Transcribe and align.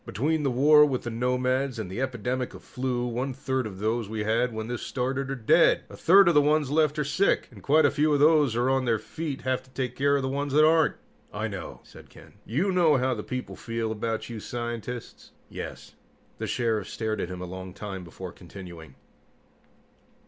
"Between 0.03 0.41
the 0.41 0.49
war 0.49 0.83
with 0.83 1.03
the 1.03 1.11
nomads 1.11 1.77
and 1.77 1.87
the 1.87 2.01
epidemic 2.01 2.55
of 2.55 2.63
flu, 2.63 3.05
one 3.05 3.35
third 3.35 3.67
of 3.67 3.77
those 3.77 4.09
we 4.09 4.23
had 4.23 4.51
when 4.51 4.67
this 4.67 4.81
started 4.81 5.29
are 5.29 5.35
dead. 5.35 5.83
A 5.91 5.95
third 5.95 6.27
of 6.27 6.33
the 6.33 6.41
ones 6.41 6.71
left 6.71 6.97
are 6.97 7.03
sick, 7.03 7.47
and 7.51 7.61
quite 7.61 7.85
a 7.85 7.91
few 7.91 8.11
of 8.11 8.19
those 8.19 8.57
on 8.57 8.85
their 8.85 8.97
feet 8.97 9.41
have 9.41 9.61
to 9.61 9.69
take 9.69 9.95
care 9.95 10.15
of 10.15 10.23
the 10.23 10.27
ones 10.27 10.53
that 10.53 10.65
aren't." 10.65 10.95
"I 11.31 11.47
know," 11.47 11.81
said 11.83 12.09
Ken. 12.09 12.33
"You 12.47 12.71
know 12.71 12.97
how 12.97 13.13
the 13.13 13.21
people 13.21 13.55
feel 13.55 13.91
about 13.91 14.27
you 14.27 14.39
scientists?" 14.39 15.33
"Yes." 15.49 15.93
The 16.39 16.47
Sheriff 16.47 16.89
stared 16.89 17.21
at 17.21 17.29
him 17.29 17.39
a 17.43 17.45
long 17.45 17.71
time 17.71 18.03
before 18.03 18.31
continuing. 18.31 18.95